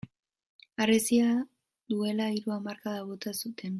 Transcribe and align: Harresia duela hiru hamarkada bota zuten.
Harresia 0.83 1.29
duela 1.91 2.31
hiru 2.39 2.55
hamarkada 2.57 3.05
bota 3.11 3.35
zuten. 3.43 3.69